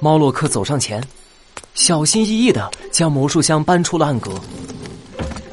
[0.00, 1.02] 猫洛克走上前，
[1.74, 4.32] 小心翼翼的将魔术箱搬出了暗格。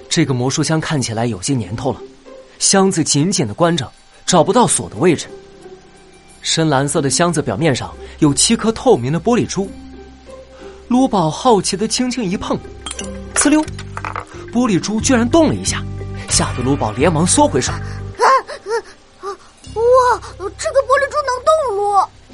[0.10, 2.00] 这个魔术箱看起来有些年头了，
[2.60, 3.92] 箱子紧紧的关着，
[4.26, 5.28] 找不到锁的位置。
[6.42, 9.70] 深蓝色的箱子表面上有七颗透明的玻璃珠。
[10.90, 12.60] 卢宝好奇的轻轻一碰，
[13.34, 13.64] 呲溜，
[14.52, 15.82] 玻璃珠居然动了一下，
[16.30, 17.72] 吓得卢宝连忙缩回手。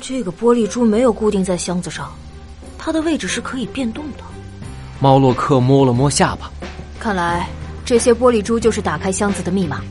[0.10, 2.12] 这个玻璃珠没有固定在箱子上，
[2.80, 4.24] 它的位置是可以变动的。
[5.00, 6.50] 猫洛克摸了摸下巴，
[7.00, 7.48] 看来
[7.86, 9.82] 这些玻璃珠就是打开箱子的密码。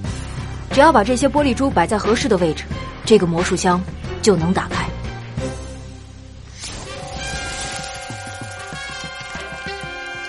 [0.73, 2.65] 只要把这些玻璃珠摆在合适的位置，
[3.05, 3.81] 这个魔术箱
[4.21, 4.89] 就能打开。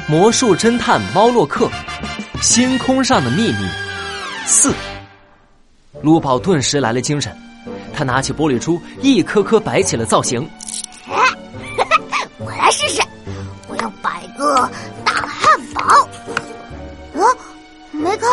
[0.07, 1.67] 魔术侦探猫洛克，
[2.43, 3.67] 星空上的秘密
[4.45, 4.71] 四。
[6.03, 7.35] 卢宝顿时来了精神，
[7.99, 10.49] 他拿起玻璃珠，一颗颗摆起了造型。
[12.39, 13.01] 我来试试，
[13.67, 14.69] 我要摆个
[15.03, 15.81] 大汉堡。
[17.21, 17.27] 啊，
[17.91, 18.25] 没开，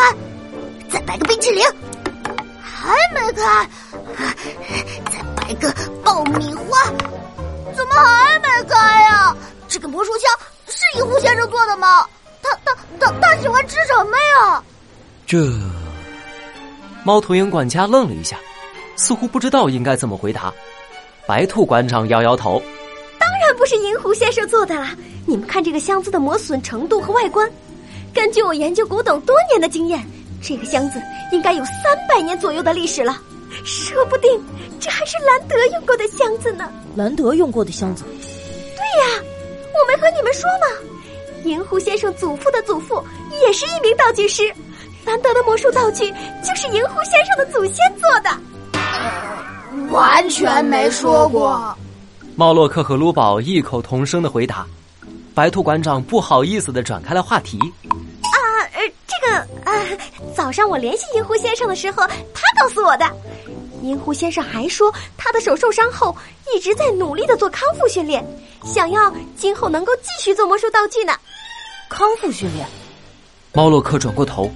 [0.88, 1.66] 再摆个冰淇淋，
[2.62, 3.68] 还没开，
[5.10, 6.84] 再摆个爆米花，
[7.74, 9.36] 怎么还没开呀？
[9.66, 10.30] 这个魔术箱
[10.68, 12.06] 是银狐先生做的吗？
[12.40, 14.62] 他他他他喜欢吃什么呀？
[15.26, 15.44] 这。
[17.02, 18.36] 猫头鹰管家愣了一下，
[18.96, 20.52] 似乎不知道应该怎么回答。
[21.26, 22.62] 白兔馆长摇摇头
[23.18, 24.96] ：“当然不是银狐先生做的啦！
[25.26, 27.50] 你们看这个箱子的磨损程度和外观，
[28.14, 30.00] 根据我研究古董多年的经验，
[30.40, 31.02] 这个箱子
[31.32, 33.20] 应该有三百年左右的历史了。
[33.64, 34.40] 说不定
[34.78, 36.70] 这还是兰德用过的箱子呢。
[36.94, 38.04] 兰德用过的箱子？
[38.04, 39.24] 对呀，
[39.72, 40.66] 我没和你们说吗？
[41.44, 43.02] 银狐先生祖父的祖父
[43.44, 44.42] 也是一名道具师。”
[45.04, 48.30] 兰德的魔术道具就是银狐先生的祖先做的，
[49.90, 51.76] 完全没说过。
[52.34, 54.66] 猫洛克和卢宝异口同声的回答。
[55.34, 57.58] 白兔馆长不好意思的转开了话题。
[57.58, 58.36] 啊，
[58.72, 59.36] 呃，这个
[59.70, 59.72] 啊，
[60.34, 63.04] 早上我联系银狐先生的时候，他告诉我的。
[63.82, 66.16] 银狐先生还说，他的手受伤后
[66.54, 68.24] 一直在努力的做康复训练，
[68.64, 71.12] 想要今后能够继续做魔术道具呢。
[71.88, 72.66] 康复训练。
[73.52, 74.50] 猫洛克转过头。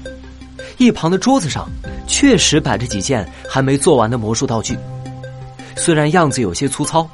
[0.78, 1.68] 一旁的桌子上
[2.06, 4.78] 确实摆着几件还没做完的魔术道具，
[5.76, 7.08] 虽然样子有些粗糙，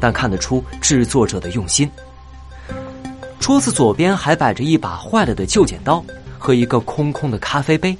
[0.00, 1.90] 但看得出制作者的用心。
[3.38, 6.04] 桌子左边还摆着一把坏了的旧剪刀
[6.38, 7.96] 和一个空空的咖啡杯。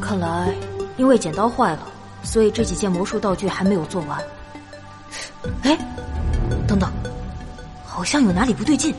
[0.00, 0.52] 看来，
[0.96, 1.80] 因为剪刀坏了，
[2.22, 4.18] 所以这几件魔术道具还没有做完。
[5.62, 5.76] 哎，
[6.66, 6.90] 等等，
[7.84, 8.94] 好像有哪里不对劲。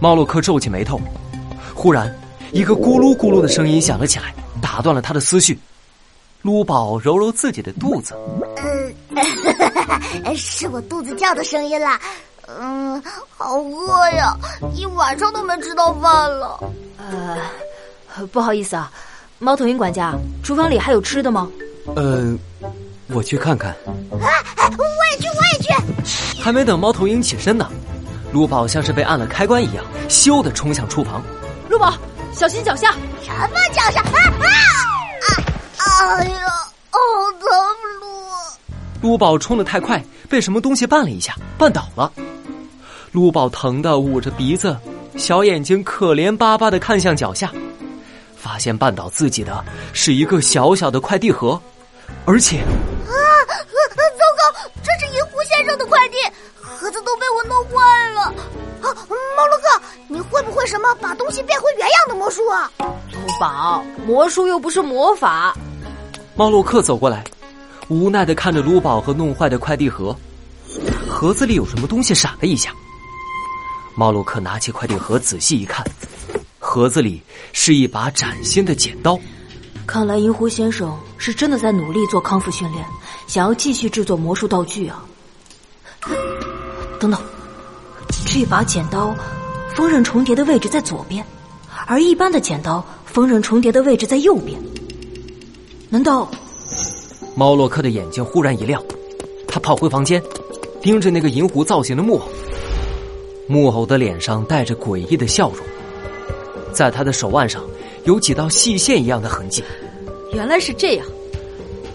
[0.00, 1.00] 猫洛克皱起眉头，
[1.74, 2.12] 忽然。
[2.52, 5.58] 一个咕噜咕噜的声音响了起来，打断了他的思绪。
[6.42, 8.14] 撸宝揉揉自己的肚子，
[8.56, 8.71] 嗯，
[10.36, 12.00] 是我肚子叫的声音啦。
[12.48, 13.02] 嗯，
[13.36, 14.34] 好饿呀，
[14.74, 16.58] 一晚上都没吃到饭了。
[16.98, 18.90] 呃，不好意思啊，
[19.38, 21.48] 猫头鹰管家，厨房里还有吃的吗？
[21.96, 22.36] 呃，
[23.08, 23.70] 我去看看。
[23.70, 23.78] 啊，
[24.78, 26.42] 我也去，我也去。
[26.42, 27.68] 还没等猫头鹰起身呢，
[28.32, 31.22] 陆宝像是被按了开关一样，咻的冲向厨房。
[31.68, 31.94] 陆宝。
[32.34, 32.92] 小心脚下！
[33.22, 34.00] 什么脚下？
[34.00, 34.08] 啊
[35.20, 35.28] 啊
[35.76, 36.16] 啊！
[36.16, 36.51] 哎呀，好疼
[39.02, 39.08] 噜！
[39.08, 42.10] 卢宝冲的太快，被什么东西绊了一下，绊倒了。
[43.10, 44.76] 卢宝疼的捂着鼻子，
[45.16, 47.52] 小眼睛可怜巴巴的看向脚下，
[48.36, 51.60] 发现绊倒自己的是一个小小的快递盒，
[52.24, 53.12] 而且啊，
[53.46, 56.16] 糟糕，这是银狐先生的快递，
[56.60, 58.22] 盒子都被我弄坏了。
[58.80, 58.88] 啊，
[59.36, 62.70] 猫洛克，你会不会什么把东西变回原样的魔术啊？
[62.78, 65.54] 卢宝，魔术又不是魔法。
[66.34, 67.22] 猫洛克走过来，
[67.88, 70.16] 无奈的看着卢宝和弄坏的快递盒，
[71.08, 72.72] 盒子里有什么东西闪了一下。
[73.94, 75.84] 猫洛克拿起快递盒仔细一看，
[76.58, 77.22] 盒子里
[77.52, 79.18] 是一把崭新的剪刀。
[79.86, 82.84] 看来银狐先生是真的在努力做康复训练，
[83.26, 85.04] 想要继续制作魔术道具啊。
[86.98, 87.20] 等等。
[88.26, 89.14] 这把剪刀，
[89.74, 91.26] 锋刃重叠的位置在左边，
[91.86, 94.58] 而一般的剪刀锋刃重叠的位置在右边。
[95.90, 96.30] 难道？
[97.34, 98.82] 猫洛克的眼睛忽然一亮，
[99.48, 100.22] 他跑回房间，
[100.82, 102.28] 盯着那个银狐造型的木偶。
[103.46, 105.64] 木偶的脸上带着诡异的笑容，
[106.72, 107.62] 在他的手腕上
[108.04, 109.64] 有几道细线一样的痕迹。
[110.32, 111.06] 原来是这样，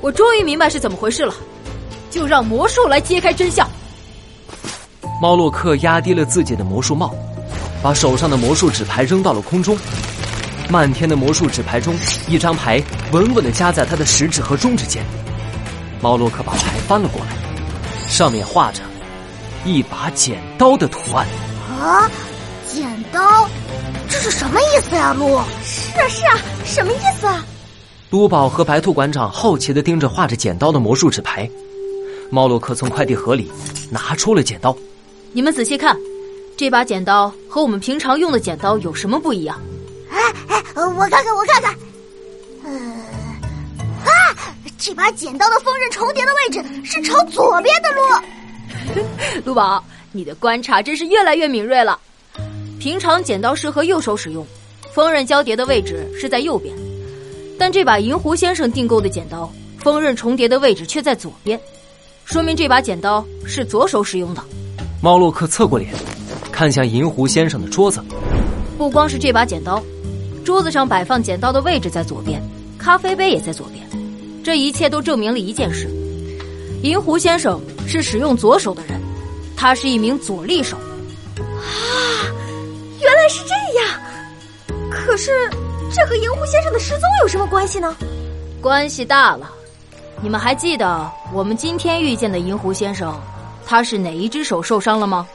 [0.01, 1.33] 我终于明白是怎么回事了。
[2.09, 3.69] 就让魔术来揭开真相。
[5.21, 7.13] 猫洛克压低了自己的魔术帽，
[7.83, 9.77] 把手上的魔术纸牌扔到了空中。
[10.69, 11.95] 漫天的魔术纸牌中，
[12.27, 12.81] 一张牌
[13.11, 15.03] 稳稳的夹在他的食指和中指间。
[16.01, 17.27] 猫洛克把牌翻了过来，
[18.07, 18.81] 上面画着
[19.65, 21.27] 一把剪刀的图案。
[21.79, 22.09] 啊，
[22.71, 23.47] 剪刀，
[24.09, 25.39] 这是什么意思呀，鹿？
[25.63, 27.43] 是啊是啊，什么意思啊？
[28.09, 31.49] 卢宝和白兔馆长好奇的盯着画着剪刀的魔术纸牌。
[32.29, 33.51] 猫洛克从快递盒里
[33.89, 34.75] 拿出了剪刀。
[35.33, 35.97] 你们仔细看，
[36.55, 39.59] 这把剪刀和我们平常用的剪刀有什么不一样？
[40.09, 41.75] 哎哎，我看看，我看看。
[42.65, 43.26] 嗯，啊，
[44.87, 49.03] 这把剪刀的锋刃重叠的位置是朝左边的路。
[49.43, 51.99] 陆宝，你的观察真是越来越敏锐了。
[52.79, 54.47] 平常剪刀适合右手使用，
[54.93, 56.73] 锋刃交叠的位置是在右边，
[57.59, 61.59] 但这把银狐先生订购的剪刀，锋刃重叠的位置却在左边，
[62.23, 64.41] 说明这把剪刀是左手使用的。
[65.01, 65.93] 猫洛克侧过脸，
[66.49, 68.01] 看向银狐先生的桌子。
[68.77, 69.83] 不光是这把剪刀，
[70.45, 72.41] 桌子上摆放剪刀的位置在左边，
[72.77, 73.85] 咖啡杯也在左边，
[74.47, 75.89] 这一切都证明了一件事：
[76.81, 78.97] 银狐先生是使用左手的人，
[79.57, 80.77] 他是一名左利手。
[80.77, 82.31] 啊，
[83.01, 83.99] 原来是这样。
[84.89, 85.49] 可是，
[85.93, 87.93] 这和银狐先生的失踪有什么关系呢？
[88.61, 89.51] 关系大了。
[90.21, 93.21] 你们还记得我们今天遇见的银狐先生，
[93.65, 95.27] 他是哪一只手受伤了吗？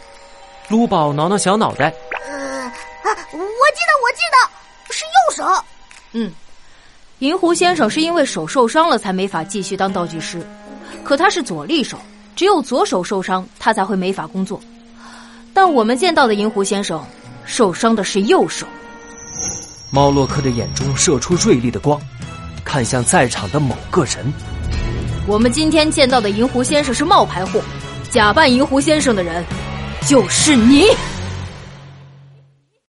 [0.71, 1.93] 卢宝挠挠小脑袋。
[2.31, 2.33] 呃，
[2.63, 2.73] 啊，
[3.05, 4.49] 我记得，我记得
[4.89, 5.65] 是右手。
[6.13, 6.33] 嗯，
[7.23, 10.45] 银狐先生是因为手受伤了才没法继续当道具师，
[11.05, 11.97] 可他是左利手，
[12.35, 14.61] 只有左手受伤，他才会没法工作。
[15.55, 17.01] 但我们见到的银狐先生
[17.45, 18.67] 受伤的是右手。
[19.93, 21.97] 猫洛克的眼中射出锐利的光，
[22.65, 24.17] 看向在场的某个人。
[25.29, 27.63] 我们今天见到的银狐先生是冒牌货，
[28.11, 29.45] 假扮银狐先生的人
[30.09, 30.87] 就是你。